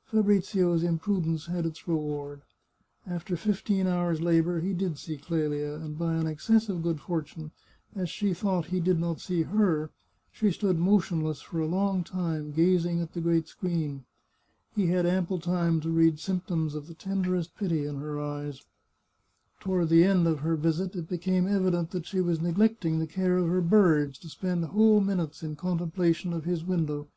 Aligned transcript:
"Fabrizio's 0.12 0.84
imprudence 0.84 1.46
had 1.46 1.66
its 1.66 1.88
reward; 1.88 2.42
after 3.08 3.36
fifteen 3.36 3.88
hours' 3.88 4.20
labour 4.20 4.60
he 4.60 4.72
did 4.72 4.96
see 4.96 5.16
Qelia, 5.18 5.82
and, 5.84 5.98
by 5.98 6.14
an 6.14 6.28
excess 6.28 6.68
of 6.68 6.84
good 6.84 7.00
fortune, 7.00 7.50
as 7.96 8.08
she 8.08 8.32
thought 8.32 8.66
he 8.66 8.78
did 8.78 9.00
not 9.00 9.18
see 9.18 9.42
her, 9.42 9.90
she 10.30 10.52
stood 10.52 10.78
motionless 10.78 11.40
for 11.40 11.58
a 11.58 11.66
long 11.66 12.04
time, 12.04 12.52
gazing 12.52 13.00
at 13.00 13.14
the 13.14 13.20
great 13.20 13.48
screen. 13.48 14.04
He 14.76 14.86
had 14.86 15.06
ample 15.06 15.40
time 15.40 15.80
to 15.80 15.90
read 15.90 16.20
symptoms 16.20 16.76
of 16.76 16.86
the 16.86 16.94
tenderest 16.94 17.56
pity 17.56 17.84
in 17.84 17.96
her 17.96 18.20
eyes. 18.20 18.62
Toward 19.58 19.88
the 19.88 20.04
end 20.04 20.28
of 20.28 20.38
her 20.38 20.54
visit 20.54 20.94
it 20.94 21.08
became 21.08 21.48
evident 21.48 21.90
that 21.90 22.06
she 22.06 22.20
was 22.20 22.40
neglecting 22.40 23.00
the 23.00 23.08
care 23.08 23.38
of 23.38 23.48
her 23.48 23.60
birds 23.60 24.18
to 24.20 24.28
spend 24.28 24.64
whole 24.66 25.00
minutes 25.00 25.42
in 25.42 25.56
contemplation 25.56 26.32
of 26.32 26.44
his 26.44 26.62
window. 26.64 27.08